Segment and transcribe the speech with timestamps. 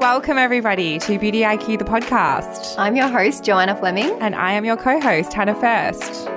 [0.00, 2.76] Welcome, everybody, to Beauty IQ, the podcast.
[2.78, 4.10] I'm your host, Joanna Fleming.
[4.20, 6.28] And I am your co host, Hannah First.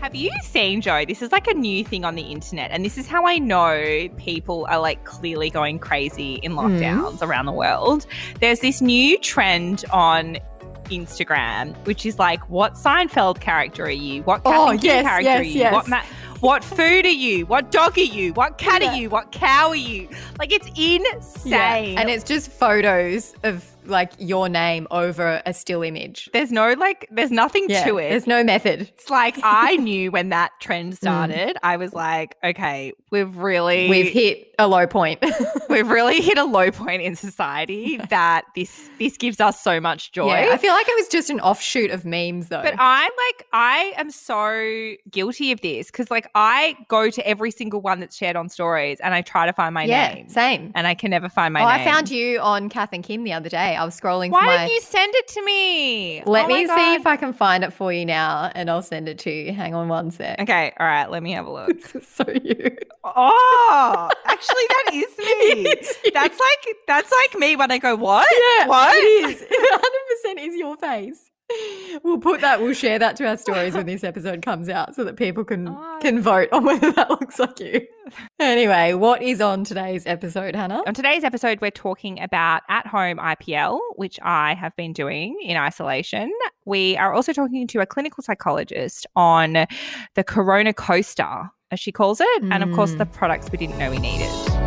[0.00, 1.04] Have you seen, Joe?
[1.04, 2.70] This is like a new thing on the internet.
[2.72, 7.26] And this is how I know people are like clearly going crazy in lockdowns mm.
[7.26, 8.06] around the world.
[8.40, 10.38] There's this new trend on
[10.86, 14.22] Instagram, which is like, what Seinfeld character are you?
[14.22, 15.58] What oh, yes, character yes, are you?
[15.60, 15.72] Yes.
[15.72, 16.02] What Ma-
[16.42, 17.46] what food are you?
[17.46, 18.32] What dog are you?
[18.32, 18.90] What cat yeah.
[18.90, 19.08] are you?
[19.08, 20.08] What cow are you?
[20.40, 21.52] Like it's insane.
[21.52, 22.00] Yeah.
[22.00, 26.28] And it's just photos of like your name over a still image.
[26.32, 28.10] There's no like, there's nothing yeah, to it.
[28.10, 28.82] There's no method.
[28.82, 30.96] It's like I knew when that trend mm.
[30.96, 31.60] started, mm.
[31.62, 35.22] I was like, okay, we've really we've hit a low point.
[35.68, 40.12] we've really hit a low point in society that this this gives us so much
[40.12, 40.28] joy.
[40.28, 42.62] Yeah, I feel like it was just an offshoot of memes though.
[42.62, 47.50] But I'm like, I am so guilty of this because like I go to every
[47.50, 50.28] single one that's shared on stories and I try to find my yeah, name.
[50.28, 50.72] Same.
[50.74, 51.80] And I can never find my oh, name.
[51.80, 53.71] I found you on Kath and Kim the other day.
[53.76, 54.30] I was scrolling.
[54.30, 54.56] Why my...
[54.58, 56.22] didn't you send it to me?
[56.24, 59.08] Let oh me see if I can find it for you now, and I'll send
[59.08, 59.52] it to you.
[59.52, 60.40] Hang on one sec.
[60.40, 61.10] Okay, all right.
[61.10, 61.80] Let me have a look.
[62.02, 62.76] so you.
[63.04, 66.10] Oh, actually, that is me.
[66.12, 68.26] that's like that's like me when I go what?
[68.30, 68.92] Yeah, what?
[69.02, 69.44] It is.
[69.50, 71.31] Hundred percent is your face
[72.02, 75.04] we'll put that we'll share that to our stories when this episode comes out so
[75.04, 77.86] that people can oh, can vote on whether that looks like you
[78.38, 83.18] anyway what is on today's episode hannah on today's episode we're talking about at home
[83.18, 86.30] ipl which i have been doing in isolation
[86.64, 89.66] we are also talking to a clinical psychologist on
[90.14, 92.52] the corona coaster as she calls it mm.
[92.52, 93.12] and of course the mm.
[93.12, 94.61] products we didn't know we needed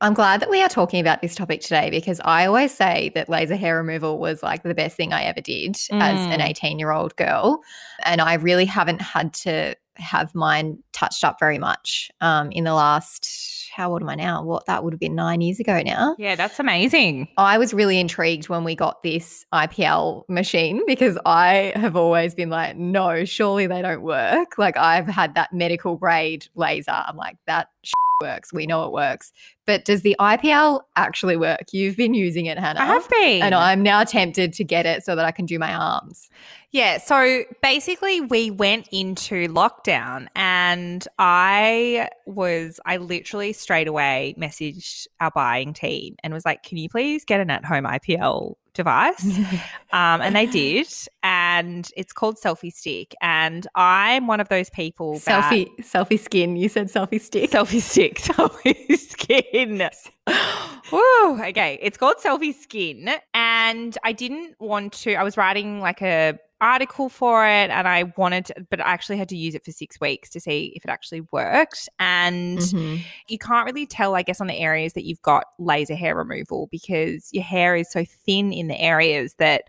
[0.00, 3.28] I'm glad that we are talking about this topic today because I always say that
[3.28, 6.00] laser hair removal was like the best thing I ever did mm.
[6.00, 6.48] as an mm.
[6.48, 7.62] 18 year old girl.
[8.04, 12.74] And I really haven't had to have mine touched up very much um, in the
[12.74, 14.44] last, how old am I now?
[14.44, 16.14] What that would have been nine years ago now.
[16.16, 17.26] Yeah, that's amazing.
[17.36, 22.50] I was really intrigued when we got this IPL machine because I have always been
[22.50, 24.58] like, no, surely they don't work.
[24.58, 26.92] Like I've had that medical grade laser.
[26.92, 27.70] I'm like, that
[28.20, 28.52] works.
[28.52, 29.32] We know it works.
[29.66, 31.72] But does the IPL actually work?
[31.72, 32.80] You've been using it, Hannah.
[32.80, 33.42] I have been.
[33.42, 36.28] And I'm now tempted to get it so that I can do my arms.
[36.70, 36.98] Yeah.
[36.98, 45.30] So basically, we went into lockdown and I was, I literally straight away messaged our
[45.30, 49.38] buying team and was like, can you please get an at home IPL device.
[49.92, 50.88] um, and they did.
[51.22, 53.14] And it's called Selfie Stick.
[53.20, 56.56] And I'm one of those people Selfie selfie skin.
[56.56, 57.50] You said selfie stick.
[57.50, 58.18] Selfie stick.
[58.18, 59.90] Selfie skin.
[60.92, 61.42] Woo.
[61.42, 61.78] Okay.
[61.82, 63.10] It's called Selfie Skin.
[63.34, 68.12] And I didn't want to, I was writing like a article for it and I
[68.16, 70.84] wanted to, but I actually had to use it for six weeks to see if
[70.84, 71.88] it actually worked.
[71.98, 73.02] And mm-hmm.
[73.28, 76.68] you can't really tell, I guess, on the areas that you've got laser hair removal
[76.70, 79.64] because your hair is so thin in the areas that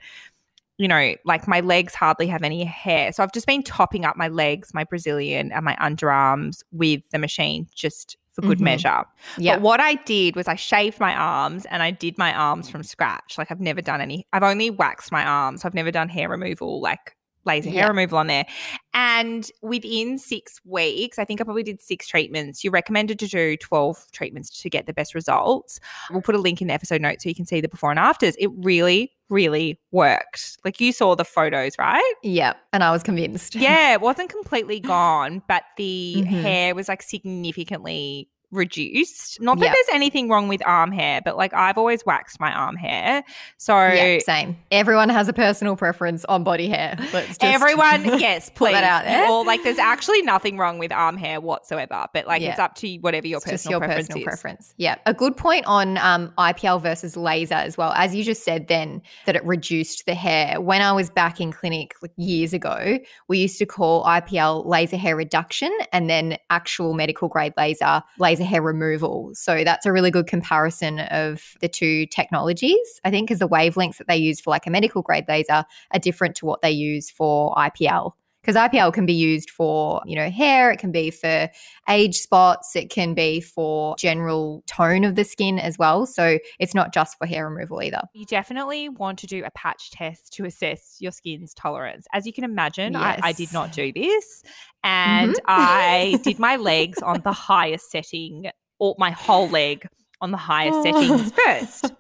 [0.80, 3.12] you know, like my legs hardly have any hair.
[3.12, 7.20] So I've just been topping up my legs, my Brazilian, and my underarms with the
[7.20, 8.66] machine just for good mm-hmm.
[8.66, 9.06] measure.
[9.38, 9.58] Yep.
[9.58, 12.84] But what I did was I shaved my arms and I did my arms from
[12.84, 13.38] scratch.
[13.38, 15.66] Like I've never done any, I've only waxed my arms.
[15.66, 17.16] I've never done hair removal, like
[17.46, 18.46] laser hair removal on there.
[18.94, 22.64] And within six weeks, I think I probably did six treatments.
[22.64, 25.80] You're recommended to do 12 treatments to get the best results.
[26.12, 28.00] We'll put a link in the episode notes so you can see the before and
[28.00, 28.36] afters.
[28.38, 30.58] It really, really worked.
[30.66, 32.14] Like you saw the photos, right?
[32.24, 32.54] Yeah.
[32.74, 33.56] And I was convinced.
[33.56, 33.94] yeah.
[33.94, 36.42] It wasn't completely gone, but the mm-hmm.
[36.42, 39.42] hair was like significantly reduced.
[39.42, 39.74] Not that yep.
[39.74, 43.24] there's anything wrong with arm hair, but like I've always waxed my arm hair.
[43.58, 44.58] So yeah, same.
[44.72, 46.96] Everyone has a personal preference on body hair.
[47.14, 48.74] Let's just everyone, yes, please.
[48.74, 49.30] that out there.
[49.30, 52.08] Or like, there's actually nothing wrong with arm hair whatsoever.
[52.14, 52.52] But like, yeah.
[52.52, 54.26] it's up to whatever your it's personal your preference personal is.
[54.26, 54.74] preference.
[54.78, 57.94] Yeah, a good point on um, IPL versus laser as well.
[57.94, 60.60] As you just said, then that it reduced the hair.
[60.60, 64.98] When I was back in clinic like, years ago, we used to call IPL laser
[64.98, 69.32] hair reduction, and then actual medical grade laser laser laser hair removal.
[69.34, 73.98] So that's a really good comparison of the two technologies, I think, because the wavelengths
[73.98, 77.10] that they use for like a medical grade laser are different to what they use
[77.10, 78.14] for IPL.
[78.50, 81.50] Because IPL can be used for, you know, hair, it can be for
[81.88, 86.08] age spots, it can be for general tone of the skin as well.
[86.08, 88.02] So it's not just for hair removal either.
[88.14, 92.08] You definitely want to do a patch test to assess your skin's tolerance.
[92.12, 93.20] As you can imagine, Yes.
[93.22, 94.42] I, I did not do this.
[94.84, 95.40] And Mhm.
[95.46, 98.50] I did my legs on the highest setting,
[98.80, 99.88] or my whole leg
[100.22, 101.94] on the highest settings first.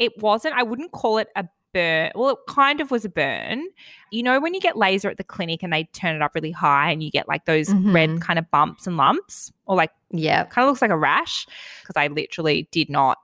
[0.00, 1.44] It wasn't, I wouldn't call it a
[1.76, 2.10] burn.
[2.14, 3.64] Well, it kind of was a burn.
[4.10, 6.50] You know, when you get laser at the clinic and they turn it up really
[6.52, 8.20] high and you get like those red Mhm.
[8.20, 10.44] kind of bumps and lumps, or like Yeah.
[10.44, 11.46] kind of looks like a rash
[11.82, 13.18] because I literally did not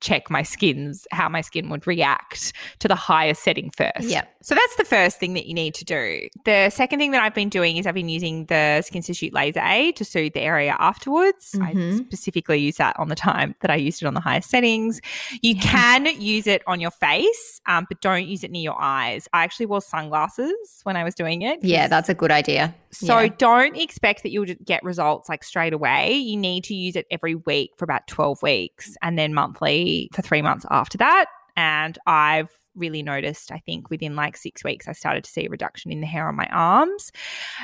[0.00, 4.02] check my skin's how my skin would react to the highest setting first.
[4.08, 4.24] Yeah.
[4.42, 6.28] So that's the first thing that you need to do.
[6.46, 9.60] The second thing that I've been doing is I've been using the Skin Institute Laser
[9.62, 11.54] Aid to soothe the area afterwards.
[11.60, 12.06] I Mhm.
[12.06, 15.00] specifically use that on the time that I used it on the highest settings.
[15.42, 15.60] You Yeah.
[15.62, 19.28] can use it on your face, um, but don't use it near your eyes.
[19.32, 21.58] I actually wore sunglasses when I was doing it.
[21.62, 22.74] Yeah, that's a good idea.
[22.92, 23.28] so Yeah.
[23.38, 26.12] don't expect that you'll get results like straight away.
[26.14, 30.22] You need to use it every week for about 12 weeks and then monthly for
[30.22, 31.26] three months after that.
[31.56, 35.50] And I've really noticed, I think within like six weeks, I started to see a
[35.50, 37.10] reduction in the hair on my arms.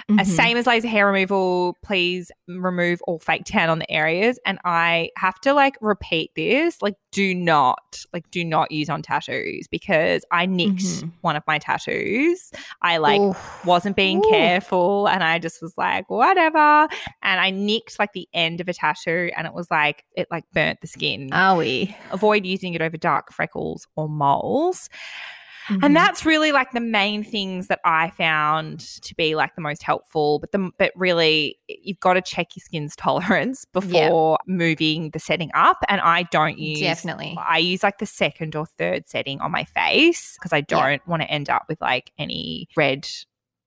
[0.08, 0.26] Uh, Mhm.
[0.26, 4.38] same as laser hair removal, please remove all fake tan on the areas.
[4.44, 9.00] And I have to like repeat this like, do not, like, do not use on
[9.00, 11.12] tattoos because I nicked Mhm.
[11.22, 12.52] one of my tattoos.
[12.82, 13.64] I like Oof.
[13.64, 14.28] wasn't being Ooh.
[14.28, 16.86] careful and I just was like, whatever.
[17.22, 20.44] And I nicked like the end of a tattoo and it was like, it like
[20.52, 21.32] burnt the skin.
[21.32, 21.96] Are we?
[22.10, 24.90] Avoid using it over dark freckles or moles.
[25.68, 25.80] Mhm.
[25.82, 29.82] And that's really like the main things that I found to be like the most
[29.82, 30.38] helpful.
[30.38, 35.50] But the but really you've got to check your skin's tolerance before moving the setting
[35.54, 35.78] up.
[35.88, 37.36] And I don't use Definitely.
[37.38, 41.22] I use like the second or third setting on my face because I don't want
[41.22, 43.08] to end up with like any red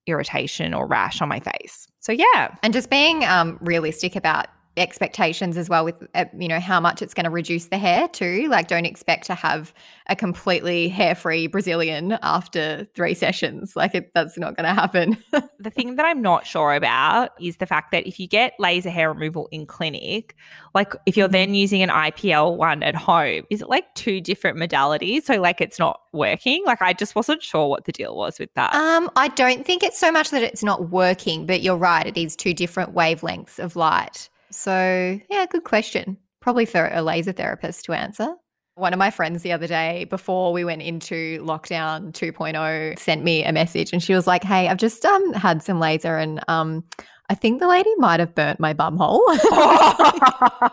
[0.08, 1.88] irritation or rash on my face.
[2.00, 2.56] So yeah.
[2.64, 7.02] and just being um, realistic about expectations as well with uh, you know how much
[7.02, 9.74] it's going to reduce the hair too like don't expect to have
[10.08, 15.18] a completely hair-free brazilian after three sessions like it, that's not going to happen
[15.60, 18.90] the thing that I'm not sure about is the fact that if you get laser
[18.90, 20.36] hair removal in clinic,
[20.74, 24.58] like if you're then using an IPL one at home, is it like two different
[24.58, 25.24] modalities?
[25.24, 26.64] So like it's not working?
[26.66, 28.74] Like I just wasn't sure what the deal was with that.
[28.74, 32.18] um i don't think it's so much that it's not working but you're right it
[32.18, 36.18] is two different wavelengths of light so yeah good question.
[36.40, 38.34] Probably for a laser therapist to answer
[38.80, 43.44] One of my friends the other day, before we went into lockdown 2.0, sent me
[43.44, 46.86] a message and she was like, Hey, I've just um had some laser and um
[47.32, 49.22] I think the lady might have burnt my bum hole.
[49.30, 50.72] I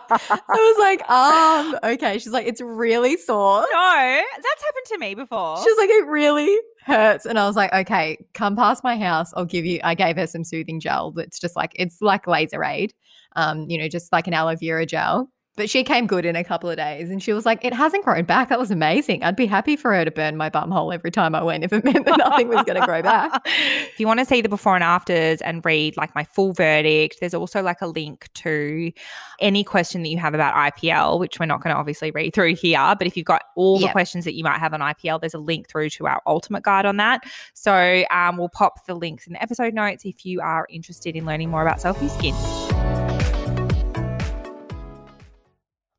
[0.49, 2.17] was like, um, okay.
[2.17, 3.61] She's like, it's really sore.
[3.71, 5.63] no, that's happened to me before.
[5.63, 7.27] She's like, it really hurts.
[7.27, 9.31] And I was like, okay, come past my house.
[9.35, 12.63] I'll give you, I gave her some soothing gel that's just like, it's like laser
[12.63, 12.91] aid,
[13.35, 15.29] um, you know, just like an aloe vera gel.
[15.57, 18.05] But she came good in a couple of days and she was like, it hasn't
[18.05, 18.49] grown back.
[18.49, 19.23] That was amazing.
[19.23, 21.73] I'd be happy for her to burn my bum hole every time I went if
[21.73, 23.41] it meant that nothing was going to grow back.
[23.45, 27.17] if you want to see the before and afters and read like my full verdict,
[27.19, 28.91] there's also like a link to
[29.39, 32.53] any question that you have about IPL, which we're not going to obviously read through
[32.53, 32.95] here.
[32.95, 35.39] But if you've got all the questions that you might have on IPL, there's a
[35.39, 37.23] link through to our ultimate guide on that.
[37.55, 41.25] So um, we'll pop the links in the episode notes if you are interested in
[41.25, 42.76] learning more about selfie skin.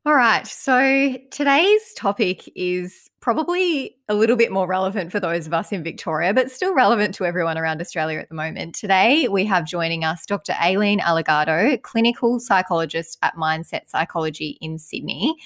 [0.08, 0.46] All right.
[0.46, 5.82] So today's topic is probably a little bit more relevant for those of us in
[5.82, 8.74] Victoria, but still relevant to everyone around Australia at the moment.
[8.74, 10.54] Today, we have joining us Dr.
[10.54, 15.36] Aileen Allegado, clinical psychologist at Mindset Psychology in Sydney.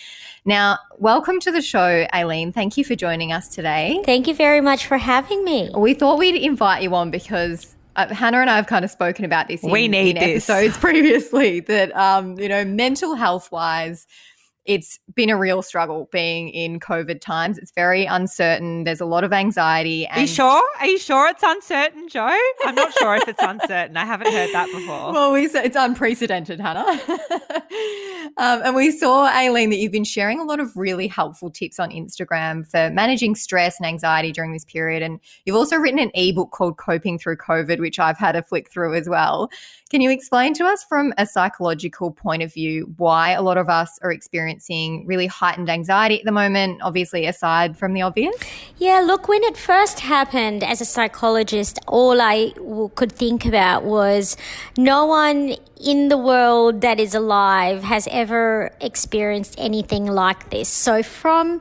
[0.44, 2.52] Now, welcome to the show, Aileen.
[2.52, 4.00] Thank you for joining us today.
[4.06, 5.70] Thank you very much for having me.
[5.76, 9.24] We thought we'd invite you on because uh, Hannah and I have kind of spoken
[9.24, 9.62] about this.
[9.62, 10.48] In, We need in this.
[10.48, 11.60] episodes previously.
[11.60, 14.06] That um, you know, mental health wise,
[14.64, 17.58] it's been a real struggle being in COVID times.
[17.58, 18.84] It's very uncertain.
[18.84, 20.06] There's a lot of anxiety.
[20.06, 20.62] And Are you sure?
[20.78, 22.38] Are you sure it's uncertain, Joe?
[22.64, 23.96] I'm not sure if it's uncertain.
[23.96, 25.12] I haven't heard that before.
[25.22, 26.86] Well, we it's unprecedented, Hannah.
[28.36, 31.78] um, and we saw, Aileen, that you've been sharing a lot of really helpful tips
[31.78, 35.02] on Instagram for managing stress and anxiety during this period.
[35.02, 38.70] And you've also written an ebook called Coping Through COVID, which I've had a flick
[38.70, 39.50] through as well.
[39.90, 43.68] Can you explain to us from a psychological point of view why a lot of
[43.68, 44.51] us are experiencing
[45.06, 48.34] really heightened anxiety at the moment, obviously, aside from the obvious?
[48.78, 52.52] Yeah, look, when it first happened as a psychologist, all I
[52.94, 54.36] could think about was
[54.76, 60.68] no one in the world that is alive has ever experienced anything like this.
[60.68, 61.60] So, from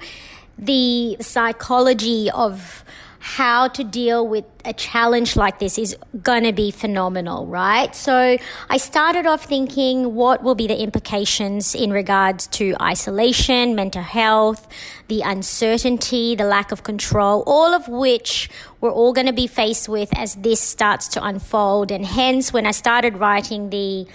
[0.58, 2.84] the psychology of
[3.24, 7.96] how to deal with a challenge like this is going to be phenomenal, right?
[7.96, 8.36] So
[8.68, 14.68] I started off thinking what will be the implications in regards to isolation, mental health,
[15.08, 18.50] the uncertainty, the lack of control, all of which
[18.82, 21.92] we're all going to be faced with as this starts to unfold.
[21.92, 24.08] And hence, when I started writing the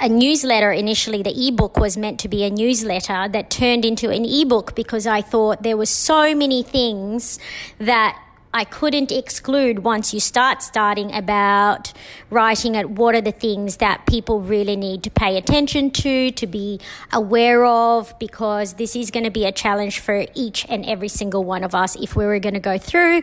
[0.00, 4.24] a newsletter initially the ebook was meant to be a newsletter that turned into an
[4.24, 7.38] ebook because I thought there were so many things
[7.78, 8.18] that
[8.54, 11.92] I couldn't exclude once you start starting about
[12.28, 16.46] writing at what are the things that people really need to pay attention to, to
[16.46, 16.78] be
[17.12, 21.44] aware of, because this is going to be a challenge for each and every single
[21.44, 23.22] one of us if we were going to go through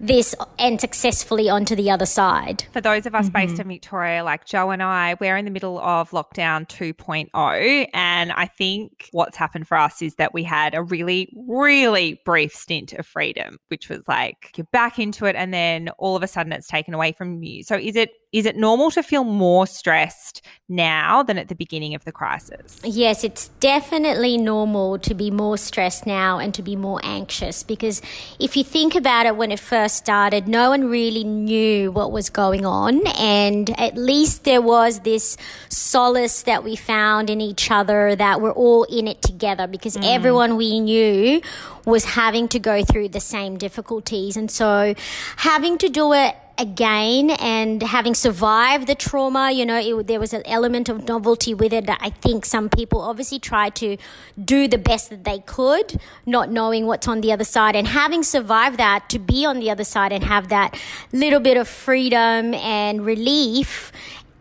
[0.00, 2.64] this and successfully onto the other side.
[2.72, 3.46] For those of us mm-hmm.
[3.46, 7.88] based in Victoria, like Joe and I, we're in the middle of lockdown 2.0.
[7.92, 12.54] And I think what's happened for us is that we had a really, really brief
[12.54, 16.28] stint of freedom, which was like you're back into it and then all of a
[16.28, 17.62] sudden it's taken away from you.
[17.62, 21.94] So is it is it normal to feel more stressed now than at the beginning
[21.96, 22.80] of the crisis?
[22.84, 28.00] Yes, it's definitely normal to be more stressed now and to be more anxious because
[28.38, 32.30] if you think about it, when it first started, no one really knew what was
[32.30, 33.04] going on.
[33.18, 35.36] And at least there was this
[35.68, 40.04] solace that we found in each other that we're all in it together because mm.
[40.04, 41.42] everyone we knew
[41.84, 44.36] was having to go through the same difficulties.
[44.36, 44.94] And so
[45.36, 50.34] having to do it again and having survived the trauma, you know, it, there was
[50.34, 53.96] an element of novelty with it that I think some people obviously tried to
[54.42, 57.74] do the best that they could, not knowing what's on the other side.
[57.74, 60.78] And having survived that, to be on the other side and have that
[61.12, 63.90] little bit of freedom and relief,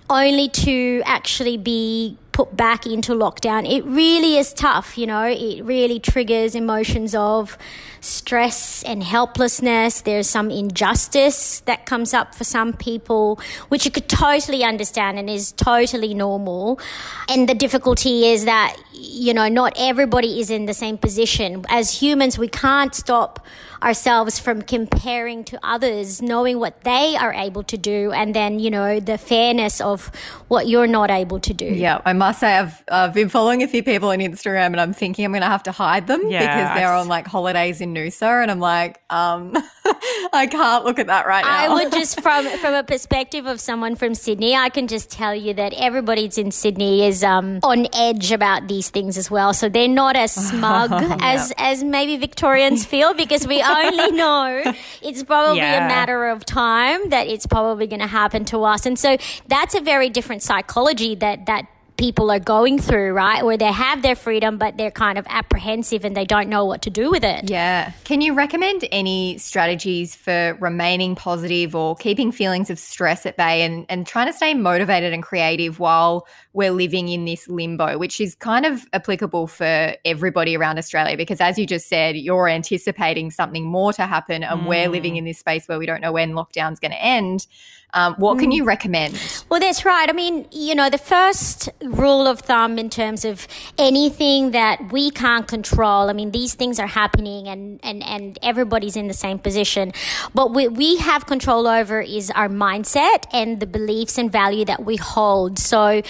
[0.10, 3.70] only to actually be put back into lockdown.
[3.70, 7.58] It really is tough, you know, it really triggers emotions of
[8.02, 10.02] stress and helplessness.
[10.02, 13.40] There's some injustice that comes up for some people,
[13.70, 16.80] which you could totally understand and is totally normal.
[17.28, 21.66] And the difficulty is that, you know, not everybody is in the same position.
[21.70, 23.46] As humans, we can't stop
[23.82, 28.70] ourselves from comparing to others, knowing what they are able to do, and then, you
[28.70, 30.12] know, the fairness of
[30.50, 31.66] what you're not able to do.
[31.66, 34.94] Yeah, I must say, I've uh, been following a few people on Instagram and I'm
[34.94, 37.02] thinking I'm going to have to hide them yeah, because they're I've...
[37.02, 38.42] on like holidays in Noosa.
[38.42, 39.54] And I'm like, um,
[40.34, 41.50] I can't look at that right now.
[41.50, 45.36] I would just, from, from a perspective of someone from Sydney, I can just tell
[45.36, 49.54] you that everybody's in Sydney is um, on edge about these things as well.
[49.54, 50.92] So they're not as smug
[51.22, 54.64] as, as maybe Victorians feel because we only know
[55.02, 55.86] it's probably yeah.
[55.86, 58.86] a matter of time that it's probably going to happen to us.
[58.86, 59.18] And so
[59.48, 61.68] that's a very different psychology that, that
[62.00, 63.46] people are going through, right?
[63.46, 66.82] Where they have their freedom, but they're kind of apprehensive and they don't know what
[66.84, 67.50] to do with it.
[67.50, 67.92] Yeah.
[68.06, 73.64] Can you recommend any strategies for remaining positive or keeping feelings of stress at bay
[73.64, 78.22] and, and trying to stay motivated and creative while we're living in this limbo, which
[78.22, 81.18] is kind of applicable for everybody around Australia?
[81.18, 84.68] Because as you just said, you're anticipating something more to happen, and mm.
[84.68, 87.46] we're living in this space where we don't know when lockdown's going to end.
[87.94, 88.68] Um, what can you mm.
[88.68, 89.20] recommend?
[89.50, 90.08] Well, that's right.
[90.10, 95.10] I mean, you know, the first rule of thumb in terms of anything that we
[95.10, 99.40] can't control, I mean, these things are happening and, and, and everybody's in the same
[99.40, 99.92] position.
[100.34, 104.66] But what we, we have control over is our mindset and the beliefs and value
[104.66, 105.60] that we hold.
[105.60, 106.02] So,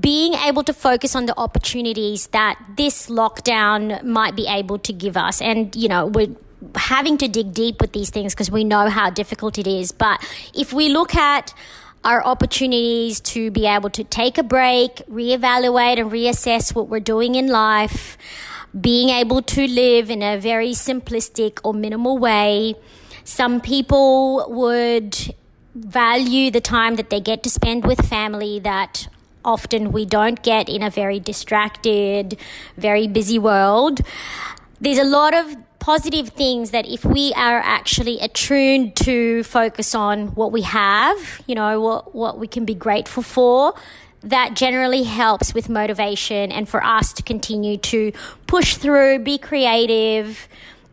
[0.00, 5.16] being able to focus on the opportunities that this lockdown might be able to give
[5.16, 5.42] us.
[5.42, 6.34] And, you know, we're
[6.74, 9.92] having to dig deep with these things because we know how difficult it is.
[9.92, 11.54] But if we look at
[12.04, 17.34] our opportunities to be able to take a break, reevaluate and reassess what we're doing
[17.34, 18.18] in life,
[18.78, 22.74] being able to live in a very simplistic or minimal way.
[23.24, 25.34] Some people would
[25.74, 29.08] value the time that they get to spend with family that
[29.44, 32.38] often we don't get in a very distracted,
[32.76, 34.00] very busy world.
[34.80, 40.28] There's a lot of positive things that if we are actually attuned to focus on
[40.28, 43.74] what we have, you know, what, what we can be grateful for,
[44.22, 48.10] that generally helps with motivation and for us to continue to
[48.46, 50.48] push through, be creative,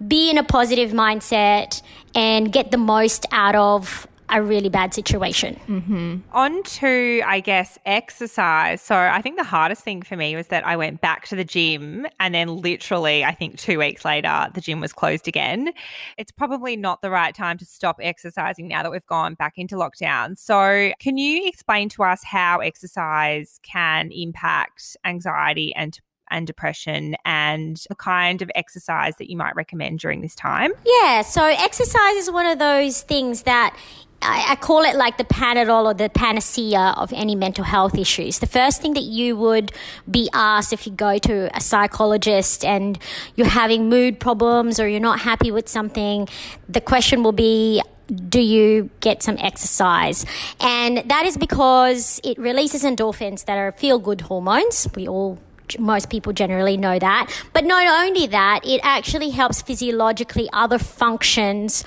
[0.05, 1.81] be in a positive mindset,
[2.13, 5.59] and get the most out of a really bad situation.
[5.67, 6.17] Mm-hmm.
[6.31, 8.81] On to, I guess, exercise.
[8.81, 11.43] So I think the hardest thing for me was that I went back to the
[11.43, 15.71] gym and then literally, I think two weeks later, the gym was closed again.
[16.17, 19.75] It's probably not the right time to stop exercising now that we've gone back into
[19.75, 20.37] lockdown.
[20.37, 25.99] So, can you explain to us how exercise can impact anxiety and
[26.31, 30.71] and depression and the kind of exercise that you might recommend during this time?
[30.85, 33.75] Yeah, so exercise is one of those things that
[34.23, 38.39] I, call it like the Panadol or the panacea of any mental health issues.
[38.39, 39.71] The first thing that you would
[40.09, 42.99] be asked if you go to a psychologist and
[43.35, 46.27] you're having mood problems or you're not happy with something,
[46.69, 47.81] the question will be,
[48.29, 50.25] do you get some exercise?
[50.59, 54.87] And that is because it releases endorphins that are feel good hormones.
[54.95, 55.39] We all
[55.79, 57.31] most people generally know that.
[57.53, 61.83] But not only that, it actually helps physiologically other functions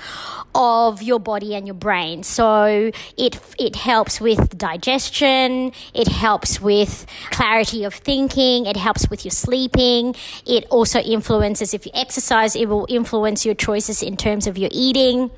[0.53, 2.23] of your body and your brain.
[2.23, 9.25] So it it helps with digestion, it helps with clarity of thinking, it helps with
[9.25, 10.15] your sleeping.
[10.45, 14.69] It also influences if you exercise, it will influence your choices in terms of your
[14.71, 15.31] eating.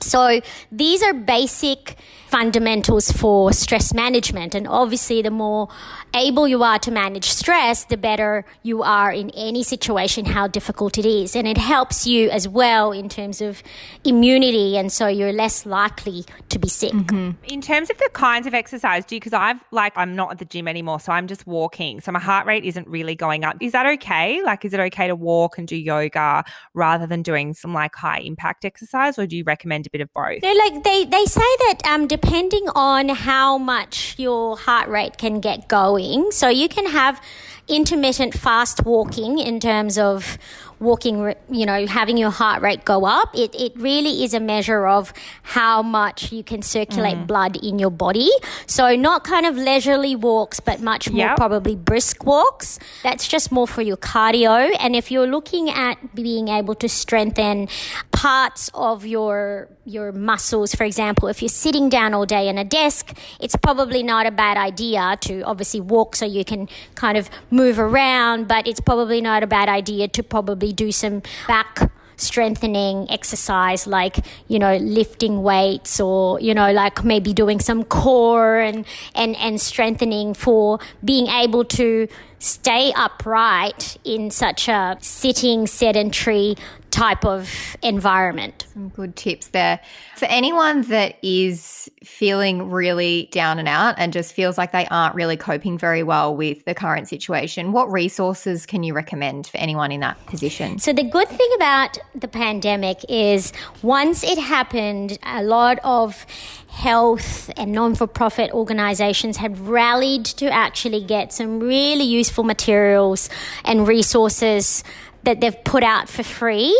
[0.00, 1.96] So these are basic
[2.32, 4.54] fundamentals for stress management.
[4.54, 5.68] And obviously, the more
[6.16, 10.96] able you are to manage stress, the better you are in any situation, how difficult
[10.96, 11.36] it is.
[11.36, 13.62] And it helps you as well in terms of
[14.02, 14.78] immunity.
[14.78, 16.94] And so you're less likely to be sick.
[16.94, 17.44] Mm-hmm.
[17.52, 20.38] In terms of the kinds of exercise, do you, because I've like, I'm not at
[20.38, 22.00] the gym anymore, so I'm just walking.
[22.00, 23.58] So my heart rate isn't really going up.
[23.60, 24.42] Is that okay?
[24.42, 28.20] Like, is it okay to walk and do yoga rather than doing some like high
[28.20, 29.18] impact exercise?
[29.18, 30.40] Or do you recommend a bit of both?
[30.40, 35.40] They're like, they, they say that um, depending on how much your heart rate can
[35.40, 37.20] get going, so you can have
[37.68, 40.38] intermittent fast walking in terms of
[40.82, 43.30] walking, you know, having your heart rate go up.
[43.34, 45.12] It, it really is a measure of
[45.42, 47.26] how much you can circulate mm.
[47.26, 48.30] blood in your body.
[48.66, 51.36] So, not kind of leisurely walks, but much more yep.
[51.36, 52.78] probably brisk walks.
[53.02, 54.74] That's just more for your cardio.
[54.78, 57.68] And if you're looking at being able to strengthen
[58.10, 62.64] parts of your your muscles, for example, if you're sitting down all day in a
[62.64, 67.28] desk, it's probably not a bad idea to obviously walk so you can kind of
[67.50, 73.10] move around, but it's probably not a bad idea to probably do some back strengthening
[73.10, 78.84] exercise like you know lifting weights or you know like maybe doing some core and
[79.14, 82.06] and and strengthening for being able to
[82.42, 86.56] stay upright in such a sitting sedentary
[86.90, 88.66] type of environment.
[88.74, 89.80] Some good tips there.
[90.16, 95.14] For anyone that is feeling really down and out and just feels like they aren't
[95.14, 99.90] really coping very well with the current situation, what resources can you recommend for anyone
[99.90, 100.78] in that position?
[100.78, 106.26] So, the good thing about the pandemic is once it happened, a lot of
[106.72, 113.28] health and non for profit organizations have rallied to actually get some really useful materials
[113.64, 114.82] and resources
[115.24, 116.74] that they've put out for free.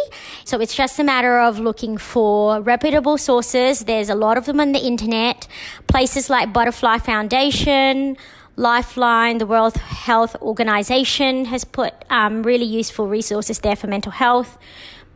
[0.44, 3.81] So it's just a matter of looking for reputable sources.
[3.81, 5.46] There's a lot of them on the internet.
[5.87, 8.16] Places like Butterfly Foundation,
[8.57, 14.59] Lifeline, the World Health Organization has put um, really useful resources there for mental health.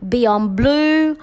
[0.06, 1.18] Beyond Blue,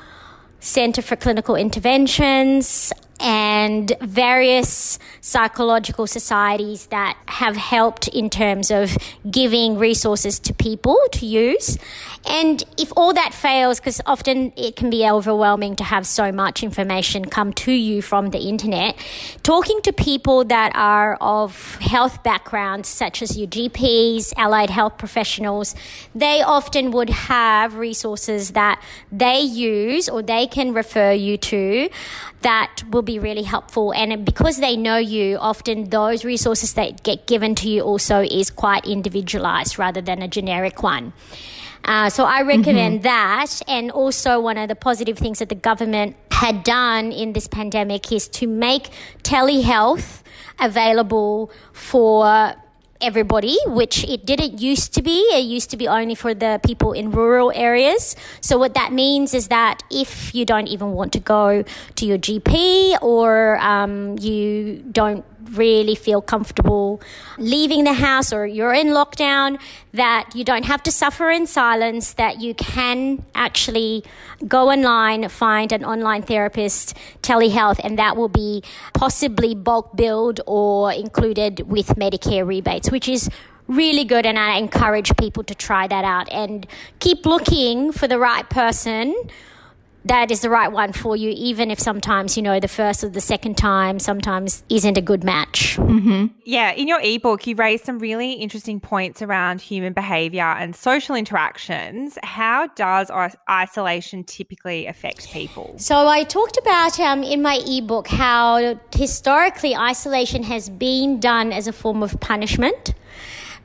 [0.59, 2.91] Center for Clinical Interventions,
[3.23, 8.97] and various psychological societies that have helped in terms of
[9.31, 11.77] giving resources to people to use.
[12.25, 16.63] And if all that fails, because often it can be overwhelming to have so much
[16.63, 18.95] information come to you from the internet,
[19.43, 25.75] talking to people that are of health backgrounds, such as your GPs, allied health professionals,
[26.15, 28.81] they often would have resources that
[29.12, 31.89] they use or they can refer you to
[32.41, 33.93] that will be really helpful.
[33.93, 38.49] And because they know you, often those resources that get given to you also is
[38.49, 41.13] quite individualized rather than a generic one.
[41.83, 43.03] Uh, so I recommend mm-hmm.
[43.03, 43.61] that.
[43.67, 48.11] And also, one of the positive things that the government had done in this pandemic
[48.11, 48.89] is to make
[49.23, 50.21] telehealth
[50.59, 52.55] available for
[53.01, 55.19] everybody, which it didn't used to be.
[55.33, 58.15] It used to be only for the people in rural areas.
[58.41, 61.63] So, what that means is that if you don't even want to go
[61.95, 67.01] to your GP or um, you don't really feel comfortable
[67.38, 69.60] leaving the house or you're in lockdown,
[69.93, 74.03] that you don't have to suffer in silence, that you can actually
[74.47, 80.91] go online, find an online therapist, telehealth, and that will be possibly bulk billed or
[80.91, 83.29] included with Medicare rebates, which is
[83.67, 86.67] really good and I encourage people to try that out and
[86.99, 89.15] keep looking for the right person
[90.05, 93.09] that is the right one for you, even if sometimes, you know, the first or
[93.09, 95.77] the second time sometimes isn't a good match.
[95.77, 96.27] Mm-hmm.
[96.45, 96.71] Yeah.
[96.71, 102.17] In your ebook, you raised some really interesting points around human behavior and social interactions.
[102.21, 103.09] How does
[103.49, 105.75] isolation typically affect people?
[105.77, 111.67] So, I talked about um, in my ebook how historically isolation has been done as
[111.67, 112.93] a form of punishment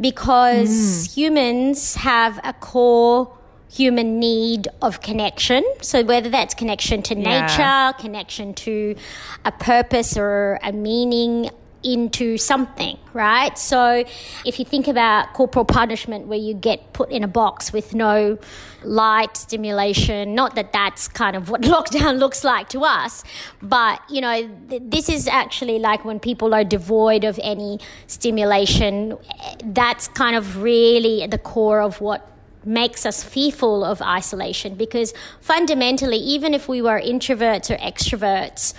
[0.01, 1.15] because mm.
[1.15, 3.38] humans have a core
[3.71, 5.65] human need of connection.
[5.83, 7.93] So whether that's connection to nature, yeah.
[7.93, 8.97] connection to
[9.45, 11.51] a purpose or a meaning
[11.83, 13.57] into something, right?
[13.57, 14.05] So
[14.45, 18.39] if you think about corporal punishment where you get put in a box with no
[18.83, 23.23] light stimulation, not that that's kind of what lockdown looks like to us,
[23.63, 27.79] but you know, th- this is actually like when people are devoid of any
[28.09, 34.03] stimulation, eh, that's kind of really at the core of what makes us fearful of
[34.03, 38.75] isolation because fundamentally even if we were introverts or extroverts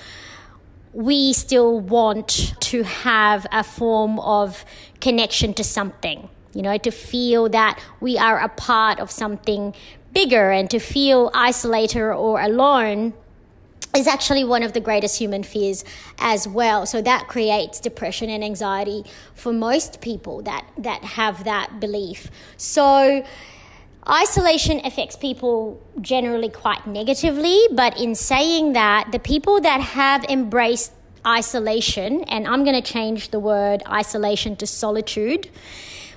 [0.93, 4.65] we still want to have a form of
[4.99, 9.75] connection to something, you know, to feel that we are a part of something
[10.13, 13.13] bigger and to feel isolated or alone
[13.95, 15.83] is actually one of the greatest human fears
[16.17, 16.85] as well.
[16.85, 22.29] So that creates depression and anxiety for most people that that have that belief.
[22.57, 23.23] So
[24.07, 30.93] Isolation affects people generally quite negatively, but in saying that, the people that have embraced
[31.25, 35.49] isolation, and I'm going to change the word isolation to solitude,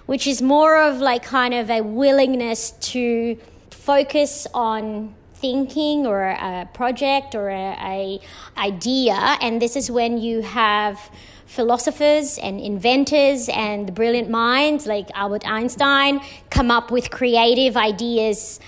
[0.06, 3.36] which is more of like kind of a willingness to
[3.70, 8.20] focus on thinking or a project or a, a
[8.56, 11.10] idea and this is when you have
[11.52, 18.58] philosophers and inventors and the brilliant minds like Albert Einstein come up with creative ideas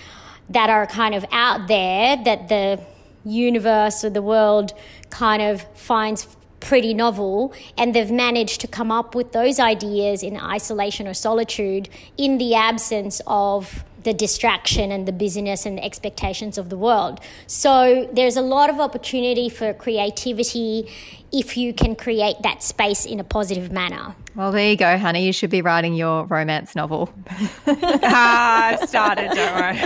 [0.51, 2.79] that are kind of out there that the
[3.25, 4.71] universe or the world
[5.09, 6.27] kind of finds
[6.59, 11.89] pretty novel and they've managed to come up with those ideas in isolation or solitude
[12.17, 17.19] in the absence of the distraction and the busyness and the expectations of the world.
[17.47, 20.87] So there's a lot of opportunity for creativity
[21.31, 24.15] if you can create that space in a positive manner.
[24.35, 25.25] Well, there you go, honey.
[25.25, 27.09] You should be writing your romance novel.
[27.67, 29.77] ah, I've started, don't worry.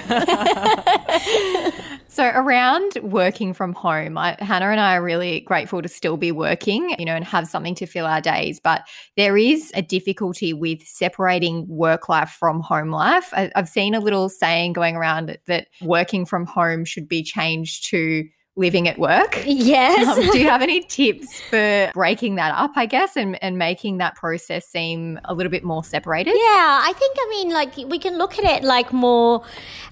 [2.08, 6.32] so, around working from home, I, Hannah and I are really grateful to still be
[6.32, 8.60] working, you know, and have something to fill our days.
[8.60, 13.30] But there is a difficulty with separating work life from home life.
[13.34, 17.86] I, I've seen a little saying going around that working from home should be changed
[17.90, 18.24] to
[18.56, 19.44] living at work.
[19.70, 20.18] Yes.
[20.18, 23.98] Um, do you have any tips for breaking that up, I guess, and, and making
[23.98, 26.32] that process seem a little bit more separated?
[26.32, 29.44] Yeah, I think, I mean, like, we can look at it like more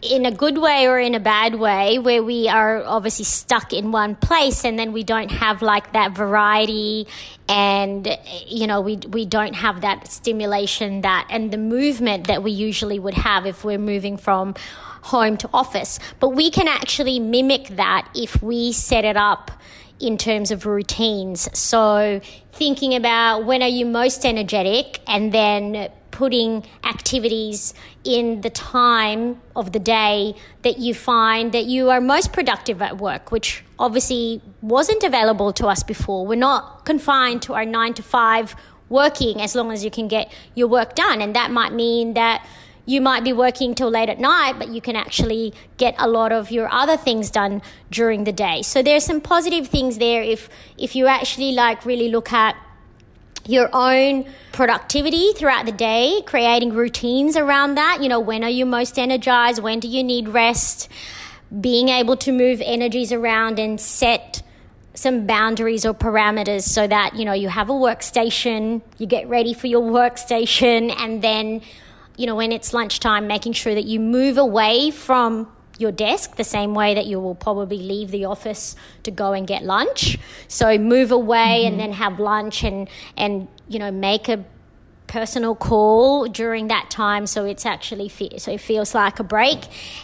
[0.02, 3.92] in a good way or in a bad way, where we are obviously stuck in
[3.92, 7.08] one place and then we don't have like that variety
[7.50, 12.52] and you know we we don't have that stimulation that and the movement that we
[12.52, 14.54] usually would have if we're moving from
[15.04, 16.00] home to office.
[16.20, 19.52] But we can actually mimic that if we set it up
[20.00, 21.50] in terms of routines.
[21.58, 22.22] So,
[22.54, 29.72] thinking about when are you most energetic and then putting activities in the time of
[29.72, 30.34] the day
[30.64, 35.68] that you find that you are most productive at work, which obviously wasn't available to
[35.68, 36.26] us before.
[36.26, 38.56] We're not confined to our nine to five
[38.90, 41.22] working as long as you can get your work done.
[41.22, 42.44] And that might mean that
[42.88, 46.32] you might be working till late at night, but you can actually get a lot
[46.32, 48.62] of your other things done during the day.
[48.62, 52.56] So there's some positive things there if if you actually like really look at
[53.46, 58.00] your own productivity throughout the day, creating routines around that.
[58.02, 59.62] You know, when are you most energized?
[59.62, 60.90] When do you need rest?
[61.62, 64.42] Being able to move energies around and set
[64.94, 69.54] some boundaries or parameters so that, you know, you have a workstation, you get ready
[69.54, 71.62] for your workstation, and then
[72.18, 76.44] you know, when it's lunchtime, making sure that you move away from your desk the
[76.44, 80.18] same way that you will probably leave the office to go and get lunch.
[80.48, 81.68] So move away mm-hmm.
[81.68, 84.44] and then have lunch and and you know make a
[85.06, 89.60] personal call during that time so it's actually fe- so it feels like a break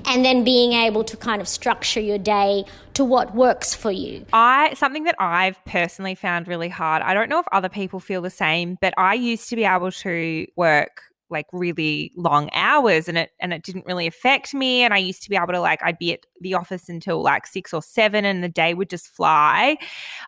[0.08, 4.26] and then being able to kind of structure your day to what works for you.
[4.32, 7.02] I something that I've personally found really hard.
[7.02, 9.91] I don't know if other people feel the same, but I used to be able
[9.91, 14.93] to work like really long hours and it and it didn't really affect me and
[14.93, 17.74] I used to be able to like I'd be at the office until like 6
[17.74, 19.78] or 7 and the day would just fly.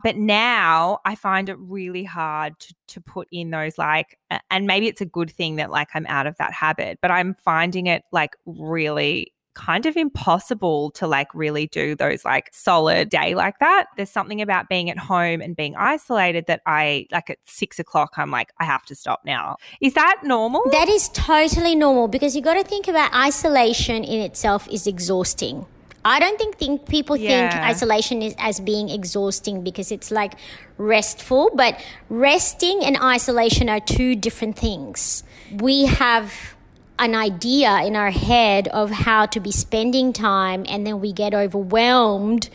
[0.03, 4.17] But now I find it really hard to to put in those like
[4.51, 7.33] and maybe it's a good thing that like I'm out of that habit but I'm
[7.33, 13.33] finding it like really kind of impossible to like really do those like solid day
[13.33, 13.87] like that.
[13.97, 18.13] There's something about being at home and being isolated that I like at six o'clock,
[18.17, 19.57] I'm like, I have to stop now.
[19.81, 20.61] Is that normal?
[20.71, 25.65] That is totally normal because you got to think about isolation in itself is exhausting
[26.05, 30.33] I don't think, think people think isolation is as being exhausting because it's like
[30.77, 35.23] restful, but resting and isolation are two different things.
[35.51, 36.54] We have
[36.97, 41.33] an idea in our head of how to be spending time and then we get
[41.33, 42.49] overwhelmed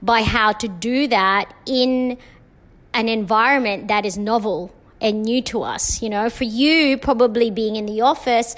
[0.00, 2.16] by how to do that in
[2.94, 6.02] an environment that is novel and new to us.
[6.02, 8.54] You know, for you, probably being in the office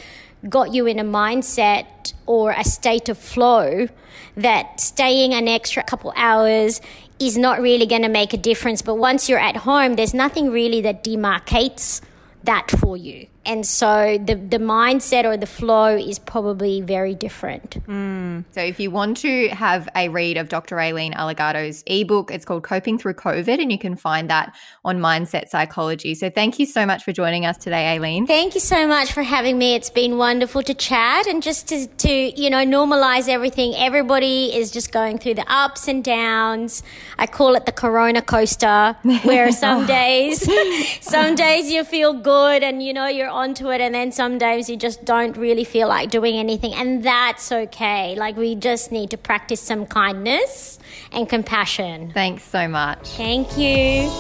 [0.48, 3.88] got you in a mindset or a state of flow
[4.36, 6.80] that staying an extra couple hours
[7.18, 8.82] is not really going to make a difference.
[8.82, 12.00] But once you're at home, there's nothing really that demarcates
[12.42, 13.26] that for you.
[13.46, 17.84] And so the, the mindset or the flow is probably very different.
[17.86, 18.44] Mm.
[18.52, 20.80] So if you want to have a read of Dr.
[20.80, 24.54] Aileen Allegado's ebook, it's called Coping Through COVID, and you can find that
[24.84, 26.14] on Mindset Psychology.
[26.14, 28.26] So thank you so much for joining us today, Aileen.
[28.26, 29.74] Thank you so much for having me.
[29.74, 33.74] It's been wonderful to chat and just to, to you know normalize everything.
[33.76, 36.82] Everybody is just going through the ups and downs.
[37.18, 40.84] I call it the Corona coaster, where some days, oh.
[41.00, 44.70] some days you feel good and you know you're onto it, and then some days
[44.70, 48.14] you just don't really feel like doing anything, and that's okay.
[48.16, 50.78] Like we just need to practice some kindness
[51.12, 52.10] and compassion.
[52.12, 53.08] Thanks so much.
[53.10, 54.10] Thank you.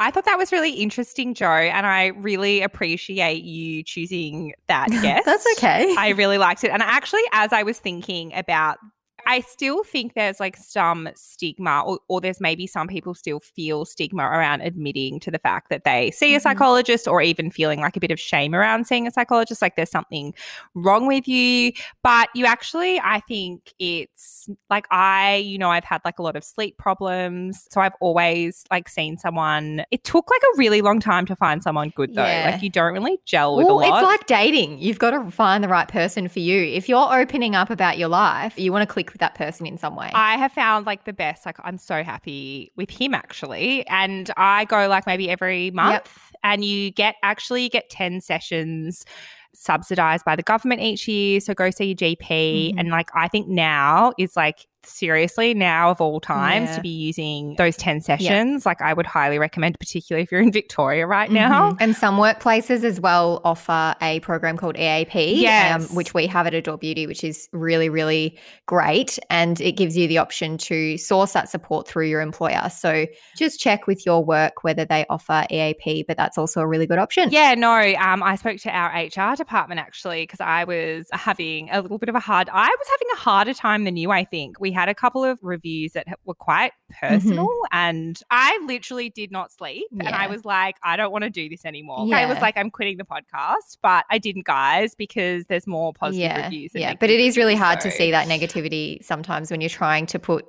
[0.00, 5.26] I thought that was really interesting, Joe, and I really appreciate you choosing that guest.
[5.26, 5.94] That's okay.
[5.98, 6.70] I really liked it.
[6.70, 8.78] And actually, as I was thinking about
[9.28, 13.84] I still think there's like some stigma, or, or there's maybe some people still feel
[13.84, 16.42] stigma around admitting to the fact that they see a Mhm.
[16.42, 19.90] psychologist, or even feeling like a bit of shame around seeing a psychologist, like there's
[19.90, 20.32] something
[20.74, 21.72] wrong with you.
[22.02, 26.34] But you actually, I think it's like I, you know, I've had like a lot
[26.34, 27.66] of sleep problems.
[27.70, 31.62] So I've always like seen someone, it took like a really long time to find
[31.62, 32.24] someone good though.
[32.24, 32.50] Yeah.
[32.52, 34.02] Like you don't really gel with Well, a lot.
[34.02, 34.78] it's like dating.
[34.78, 36.62] You've got to find the right person for you.
[36.62, 39.76] If you're opening up about your life, you want to click with that person in
[39.78, 40.10] some way.
[40.14, 41.44] I have found like the best.
[41.44, 46.08] Like I'm so happy with him actually, and I go like maybe every month,
[46.44, 49.04] and you get actually you get ten sessions
[49.54, 51.40] subsidized by the government each year.
[51.40, 52.74] So go see your GP, Mhm.
[52.78, 56.76] and like I think now is like seriously now of all times Yeah.
[56.76, 60.52] to be using those 10 sessions like i would highly recommend particularly if you're in
[60.52, 61.76] victoria right now Mhm.
[61.80, 65.90] And some workplaces as well offer a program called EAP, Yes.
[65.90, 69.18] um, which we have at Adore Beauty, which is really, really great.
[69.30, 72.68] And it gives you the option to source that support through your employer.
[72.70, 76.86] So just check with your work whether they offer EAP, but that's also a really
[76.86, 77.30] good option.
[77.30, 77.74] Yeah, no.
[77.98, 82.08] Um, I spoke to our HR department actually because I was having a little bit
[82.08, 82.48] of a hard.
[82.52, 84.10] I was having a harder time than you.
[84.10, 87.14] I think we had a couple of reviews that were quite mm-hmm.
[87.14, 89.86] personal, and I literally did not sleep.
[89.98, 92.06] And I was like, I don't want to do this anymore.
[92.14, 96.22] I was like, I'm quitting the podcast, but I didn't, guys, because there's more positive
[96.22, 96.72] yeah, reviews.
[96.74, 96.94] yeah.
[96.94, 100.46] But it is really hard to see that negativity sometimes when you're trying to put,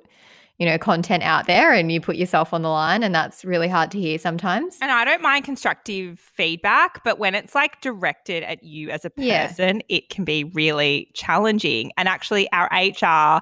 [0.60, 3.66] you know, content out there and you put yourself on the line, and that's really
[3.66, 4.76] hard to hear sometimes.
[4.82, 9.10] And I don't mind constructive feedback, but when it's like directed at you as a
[9.16, 9.46] Yeah.
[9.46, 11.92] person, it can be really challenging.
[11.96, 13.40] And actually, our HR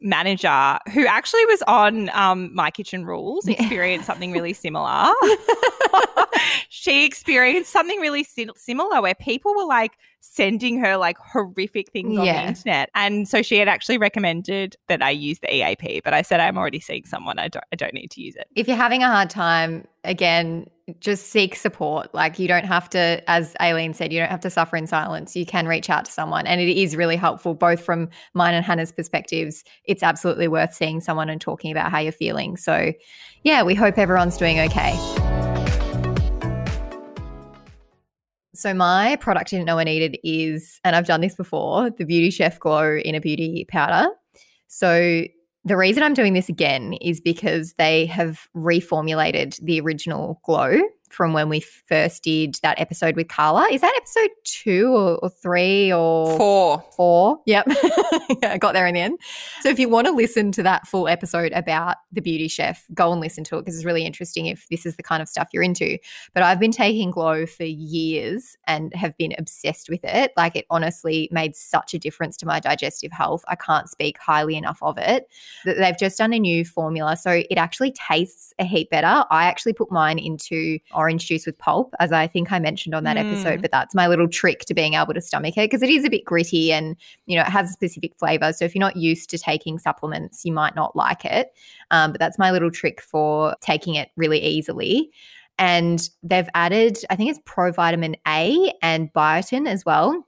[0.00, 3.54] manager, who actually was on um, My Kitchen Rules, Yeah.
[3.54, 5.12] experienced something really similar.
[6.68, 12.10] she experienced something really si- similar where people were like sending her like horrific things
[12.18, 12.48] on the Yeah.
[12.48, 12.90] internet.
[12.94, 16.58] And so she had actually recommended that I use the EAP, but I said I'm
[16.58, 17.38] already seeing someone.
[17.38, 18.46] I don't I don't need to use it.
[18.54, 20.66] if you're having a hard time, again,
[20.98, 22.12] just seek support.
[22.14, 25.36] Like you don't have to, as Aileen said, you don't have to suffer in silence.
[25.36, 26.46] You can reach out to someone.
[26.46, 29.62] And it is really helpful, both from mine and Hannah's perspectives.
[29.84, 32.56] It's absolutely worth seeing someone and talking about how you're feeling.
[32.56, 32.92] So,
[33.44, 34.96] yeah, we hope everyone's doing okay.
[38.54, 42.04] So, my product I didn't know I needed is, and I've done this before, the
[42.04, 44.08] Beauty Chef Glow Inner Beauty Powder.
[44.66, 45.24] So,
[45.64, 51.32] the reason I'm doing this again is because they have reformulated the original glow from
[51.32, 53.68] when we first did that episode with Carla.
[53.70, 56.84] Is that episode two or, or three or Four.
[56.96, 57.40] four?
[57.46, 57.66] Yep.
[58.42, 59.18] yeah, I got there in the end.
[59.60, 63.12] So if you want to listen to that full episode about the beauty chef, go
[63.12, 65.48] and listen to it because it's really interesting if this is the kind of stuff
[65.52, 65.98] you're into.
[66.32, 70.32] But I've been taking Glow for years and have been obsessed with it.
[70.36, 73.44] Like it honestly made such a difference to my digestive health.
[73.48, 75.26] I can't speak highly enough of it.
[75.64, 77.16] That They've just done a new formula.
[77.16, 79.24] So it actually tastes a heap better.
[79.30, 83.04] I actually put mine into orange juice with pulp, as I think I mentioned on
[83.04, 83.30] that Mm.
[83.30, 86.04] episode, but that's my little trick to being able to stomach it because it is
[86.04, 88.52] a bit gritty and you know it has a specific flavor.
[88.52, 91.48] So if you're not used to taking supplements, you might not like it.
[91.90, 95.10] Um, but that's my little trick for taking it really easily.
[95.58, 100.26] And they've added, I think it's provitamin A and biotin as well.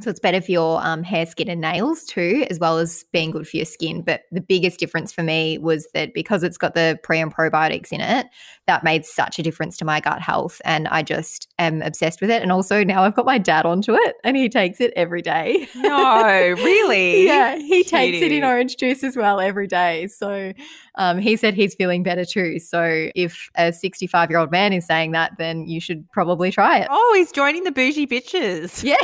[0.00, 3.30] So it's better for your um, hair, skin, and nails too, as well as being
[3.32, 4.02] good for your skin.
[4.02, 7.92] But the biggest difference for me was that because it's got the pre and probiotics
[7.92, 8.26] in it,
[8.68, 10.60] that made such a difference to my gut health.
[10.64, 12.42] And I just am obsessed with it.
[12.42, 15.66] And also now I've got my dad onto it and he takes it every day.
[15.74, 17.24] No, really?
[17.26, 20.06] yeah, he takes it in orange juice as well every day.
[20.06, 20.52] So
[20.96, 22.58] um, he said he's feeling better too.
[22.58, 26.78] So if a 65 year old man is saying that, then you should probably try
[26.78, 26.88] it.
[26.90, 28.84] Oh, he's joining the bougie bitches.
[28.88, 28.96] Yeah,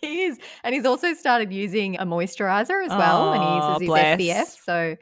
[0.00, 0.38] he is.
[0.64, 3.32] And he's also started using a moisturizer as well.
[3.32, 4.20] and he uses his bless.
[4.20, 4.64] SPF.
[4.64, 4.96] So,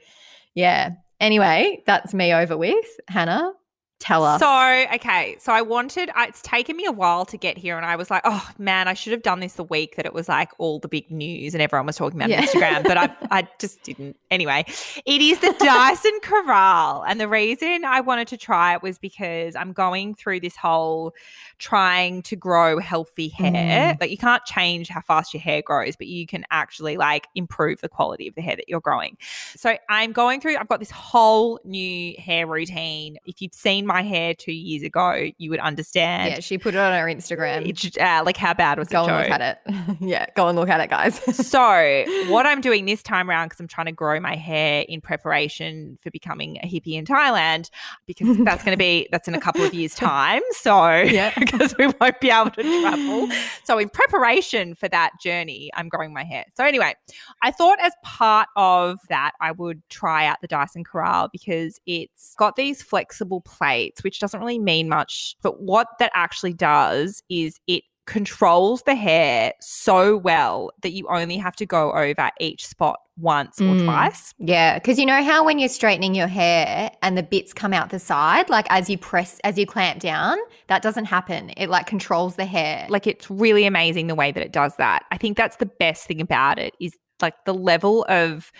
[0.55, 0.91] yeah.
[1.21, 2.85] Anyway, that's me over with.
[3.09, 3.53] Hannah,
[4.01, 4.41] tell us.
[4.41, 5.37] So, okay.
[5.41, 7.77] So I wanted, it's taken me a while to get here.
[7.77, 10.13] And I was like, oh man, I should have done this the week that it
[10.13, 12.43] was like all the big news and everyone was talking about Yeah.
[12.43, 14.17] Instagram, but I, I just didn't.
[14.31, 14.65] Anyway,
[15.07, 17.05] it is the Dyson Corrale.
[17.09, 21.15] And the reason I wanted to try it was because I'm going through this whole
[21.59, 23.95] trying to grow healthy hair.
[23.95, 24.01] Mm.
[24.01, 27.81] Like you can't change how fast your hair grows, but you can actually like improve
[27.81, 29.17] the quality of the hair that you're growing.
[29.57, 33.17] So I'm going through, I've got this whole new hair routine.
[33.25, 36.31] If you've seen my hair two years ago, you would understand.
[36.33, 37.65] yeah, she put it on her Instagram.
[38.01, 39.11] Uh, like how bad was Go it?
[39.11, 39.97] and look at it.
[40.01, 41.19] yeah, go and look at it, guys.
[41.49, 45.01] so what I'm doing this time around because I'm trying to grow my hair in
[45.01, 47.71] preparation for becoming a hippie in Thailand
[48.07, 51.33] because that's going to be that's in a couple of years time so Yeah.
[51.39, 53.29] because we won't be able to travel
[53.65, 56.95] so in preparation for that journey I'm growing my hair so anyway
[57.43, 62.35] I thought as part of that I would try out the Dyson Corrale because it's
[62.37, 67.59] got these flexible plates which doesn't really mean much but what that actually does is
[67.67, 73.01] it controls the hair so well that you only have to go over each spot
[73.17, 73.85] once or Mm.
[73.85, 74.35] twice.
[74.39, 77.89] Yeah, because you know how when you're straightening your hair and the bits come out
[77.89, 81.51] the side, like as you press, as you clamp down, that doesn't happen.
[81.57, 82.87] It like controls the hair.
[82.91, 85.05] Like it's really amazing the way that it does that.
[85.11, 88.53] I think that's the best thing about it is like the level of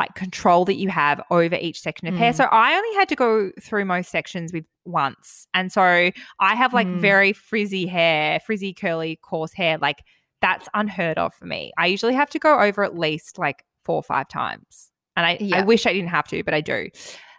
[0.00, 2.32] like control that you have over each section of hair.
[2.32, 2.36] Mm.
[2.36, 5.46] So I only had to go through most sections with once.
[5.54, 7.00] And so I have like Mm.
[7.00, 9.78] very frizzy hair, frizzy, curly, coarse hair.
[9.78, 10.02] Like
[10.40, 11.72] that's unheard of for me.
[11.76, 14.90] I usually have to go over at least like four or five times.
[15.16, 16.88] And I, I wish I didn't have to, but I do.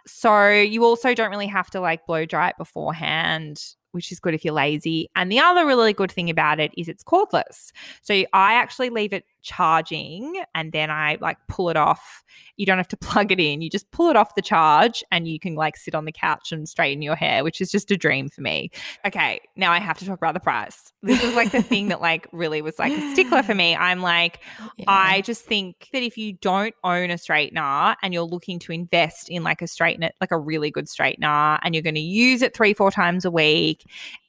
[0.06, 4.34] So you also don't really have to like blow dry it beforehand, which is good
[4.34, 5.08] if you're lazy.
[5.16, 7.72] And the other really good thing about it is it's cordless.
[8.02, 12.22] So I actually leave it charging and then I like pull it off.
[12.56, 13.62] You don't have to plug it in.
[13.62, 16.52] You just pull it off the charge and you can like sit on the couch
[16.52, 18.70] and straighten your hair, which is just a dream for me.
[19.06, 20.92] Okay, now I have to talk about the price.
[21.02, 23.74] This is like the thing that like really was like a stickler for me.
[23.76, 24.84] I'm like oh, Yeah.
[24.88, 29.28] I just think that if you don't own a straightener and you're looking to invest
[29.28, 32.54] in like a straightener, like a really good straightener, and you're going to use it
[32.54, 33.84] three, four times a week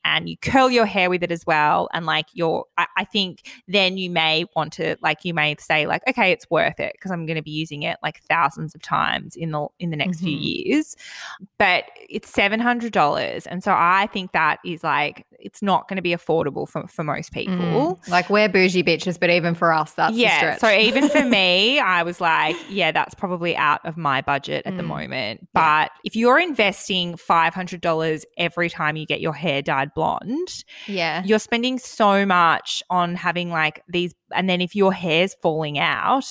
[0.06, 3.48] and you curl your hair with it as well, and like you're, I, I think
[3.68, 7.12] then you may want to, like, you may say, like, okay, it's worth it because
[7.12, 10.20] I'm going to be using it like thousands of times in the in the next
[10.20, 10.66] few Mhm.
[10.66, 10.96] years.
[11.58, 15.97] But it's seven hundred dollars, and so I think that is like it's not going
[15.97, 17.53] to be affordable for for most people.
[17.56, 18.08] Mm.
[18.10, 20.58] Like we're bougie bitches, but even for us, that's a yeah.
[20.58, 24.75] So even for me, I was like, yeah, that's probably out of my budget at
[24.77, 24.88] the Mm.
[24.88, 25.39] moment.
[25.56, 25.84] Yeah.
[25.88, 30.63] But if you're investing five hundred dollars every time you get your hair dyed blonde,
[30.88, 35.77] yeah, you're spending so much on having like these and then if your hair's falling
[35.77, 36.25] out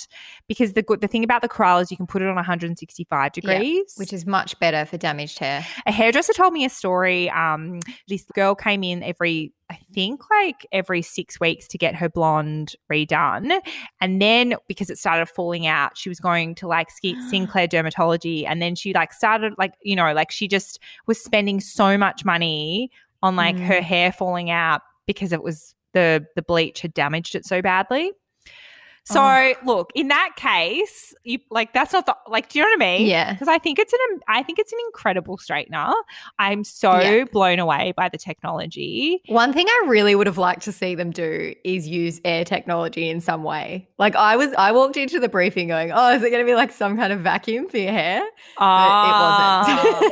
[0.48, 3.08] because the good the thing about the Corrale is you can put it on 165
[3.10, 5.64] Yeah, degrees which is much better for damaged hair.
[5.86, 7.30] a hairdresser told me a story.
[7.30, 12.08] Um, this girl came in every, I think, like every six weeks to get her
[12.08, 13.60] blonde redone,
[14.00, 16.88] and then because it started falling out, she was going to like
[17.30, 21.60] Sinclair Dermatology, and then she like started like you know like she just was spending
[21.60, 22.90] so much money
[23.22, 23.66] on like Mm.
[23.66, 28.12] her hair falling out because it was the the bleach had damaged it so badly.
[29.04, 29.52] So Oh.
[29.64, 32.48] look, in that case, you like that's not the like.
[32.50, 33.06] Do you know what I mean?
[33.08, 33.32] Yeah.
[33.32, 35.92] because I think it's an I think it's an incredible straightener.
[36.38, 37.24] I'm so Yeah.
[37.24, 39.20] blown away by the technology.
[39.26, 43.08] One thing I really would have liked to see them do is use air technology
[43.10, 43.88] in some way.
[43.98, 46.54] Like I was, I walked into the briefing going, "Oh, is it going to be
[46.54, 48.20] like some kind of vacuum for your hair?"
[48.56, 49.64] But Ah.
[49.64, 49.66] it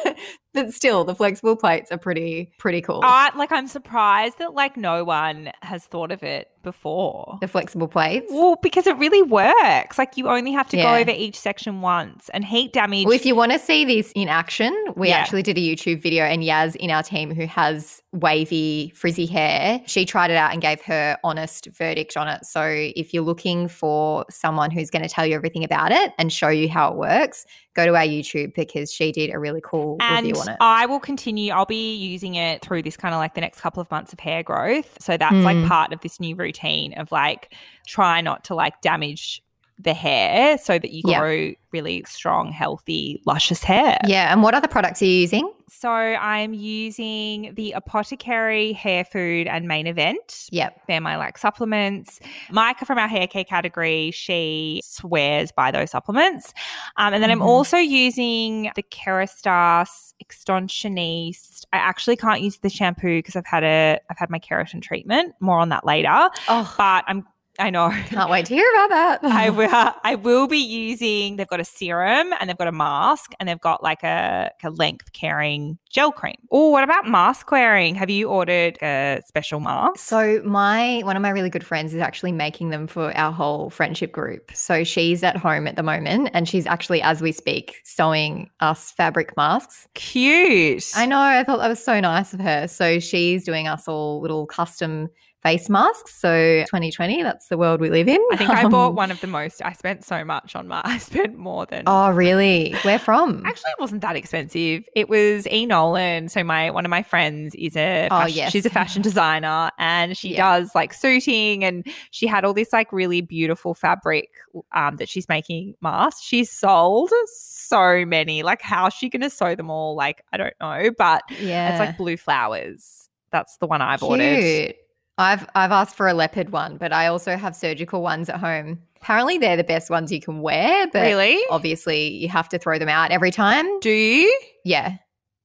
[0.04, 0.18] wasn't.
[0.52, 3.00] but still, the flexible plates are pretty, pretty cool.
[3.04, 7.38] I like I'm surprised that like no one has thought of it before.
[7.40, 8.30] the flexible plates.
[8.30, 9.96] Well, because it really works.
[9.98, 10.82] Like you only have to Yeah.
[10.82, 13.06] go over each section once, and heat damage.
[13.06, 15.16] Well, if you want to see this in action, we Yeah.
[15.16, 19.80] actually did a YouTube video, and Yaz in our team, who has wavy, frizzy hair,
[19.86, 22.44] she tried it out and gave her honest verdict on it.
[22.44, 26.30] So, if you're looking for someone who's going to tell you everything about it and
[26.32, 29.96] show you how it works, go to our YouTube because she did a really cool
[30.00, 30.56] And review on it.
[30.60, 31.52] I will continue.
[31.52, 34.20] I'll be using it through this kind of like the next couple of months of
[34.20, 34.96] hair growth.
[35.00, 35.44] So that's Mm.
[35.44, 37.54] like part of this new routine of like
[37.86, 39.42] try not to like damage
[39.82, 41.18] the hair so that you Yeah.
[41.20, 43.98] grow really strong, healthy, luscious hair.
[44.06, 44.32] yeah.
[44.32, 45.50] And what other products are you using?
[45.72, 50.48] So I'm using the Apothecary Hair Food and Main Event.
[50.50, 50.82] Yep.
[50.88, 52.18] They're my like supplements.
[52.50, 56.52] Micah from our hair care category, she swears by those supplements.
[56.96, 57.34] Um, and then Mhm.
[57.34, 61.64] I'm also using the Kerastase Extentioniste.
[61.72, 65.34] I actually can't use the shampoo because I've had a I've had my keratin treatment.
[65.40, 66.28] More on that later.
[66.48, 67.24] Oh, But I'm
[67.60, 67.90] I know.
[68.06, 69.20] can't wait to hear about that.
[69.24, 69.92] I will.
[70.02, 71.36] I will be using.
[71.36, 74.70] They've got a serum and they've got a mask and they've got like a, a
[74.70, 76.36] length caring gel cream.
[76.50, 77.94] Oh, what about mask wearing?
[77.94, 79.98] Have you ordered a special mask?
[79.98, 83.70] So my one of my really good friends is actually making them for our whole
[83.70, 84.50] friendship group.
[84.54, 88.92] So she's at home at the moment and she's actually as we speak sewing us
[88.92, 89.86] fabric masks.
[89.94, 90.90] Cute.
[90.96, 92.66] I know, I thought that was so nice of her.
[92.68, 95.08] So she's doing us all little custom
[95.42, 96.14] face masks.
[96.14, 98.20] So 2020, that's the world we live in.
[98.32, 99.62] I think I bought Um, one of the most.
[99.64, 100.82] I spent so much on my.
[100.84, 101.84] I spent more than.
[101.86, 102.72] Oh, really?
[102.82, 103.42] Where from?
[103.46, 104.84] Actually, it wasn't that expensive.
[104.94, 106.28] It was E Nolan.
[106.28, 108.52] So my one of my friends is a Oh, yes.
[108.52, 110.58] she's a fashion designer and she Yeah.
[110.58, 114.28] does like suiting and she had all this like really beautiful fabric
[114.72, 116.20] um, that she's making masks.
[116.22, 118.42] She's sold so many.
[118.42, 119.94] Like how's she going to sew them all?
[119.96, 121.70] Like I don't know, but yeah.
[121.70, 123.08] it's like blue flowers.
[123.30, 124.74] That's the one I've ordered.
[125.20, 128.80] I've I've asked for a leopard one, but I also have surgical ones at home.
[128.96, 131.40] Apparently, they're the best ones you can wear, but really?
[131.50, 133.80] obviously you have to throw them out every time.
[133.80, 134.40] Do you?
[134.64, 134.96] Yeah,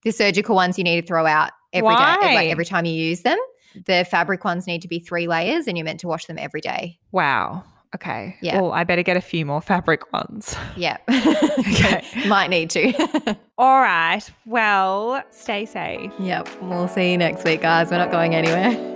[0.04, 2.18] the surgical ones you need to throw out every day, Why?
[2.22, 3.38] like every time you use them.
[3.86, 6.62] The fabric ones need to be three layers, and you're meant to wash them every
[6.62, 6.98] day.
[7.12, 7.66] Wow.
[7.94, 8.36] Okay.
[8.42, 8.62] Yeah.
[8.62, 10.56] Well, I better get a few more fabric ones.
[10.76, 12.04] Yeah, Okay.
[12.28, 13.38] might need to.
[13.58, 14.22] All right.
[14.46, 16.12] Well, stay safe.
[16.20, 17.92] yep, we'll see you next week, guys.
[17.92, 18.96] We're not going anywhere.